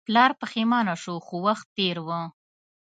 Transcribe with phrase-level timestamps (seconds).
[0.07, 2.09] پلار پښیمانه شو خو وخت تیر و.